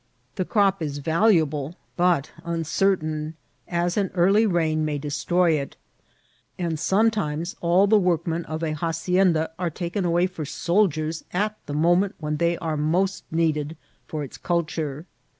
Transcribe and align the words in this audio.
The 0.33 0.45
crop 0.45 0.81
is 0.81 0.97
valuable, 0.97 1.75
but 1.95 2.31
uncertain, 2.43 3.35
as 3.67 3.97
an 3.97 4.09
early 4.15 4.47
rain 4.47 4.83
may 4.83 4.97
destroy 4.97 5.51
it; 5.51 5.77
and 6.57 6.79
sometimes 6.79 7.55
all 7.61 7.85
the 7.85 7.99
workmen 7.99 8.43
of 8.45 8.63
a 8.63 8.73
hacienda 8.73 9.51
are 9.59 9.69
taken 9.69 10.03
away 10.03 10.25
for 10.25 10.43
soldiers 10.43 11.23
at 11.33 11.55
the 11.67 11.75
moment 11.75 12.15
when 12.17 12.37
they 12.37 12.57
are 12.57 12.77
most 12.77 13.25
needed 13.31 13.77
for 14.07 14.23
its 14.23 14.39
culture. 14.39 15.05